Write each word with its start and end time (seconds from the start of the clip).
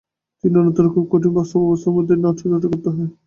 কিন্তু 0.43 0.57
অন্যত্র 0.59 0.93
খুব 0.93 1.05
কঠিন 1.11 1.31
বাস্তব 1.37 1.59
অবস্থার 1.63 1.93
মধ্য 1.95 2.09
দিয়ে 2.09 2.23
নাট্যচর্চা 2.23 2.67
করতে 2.71 2.89
হয়। 2.91 3.09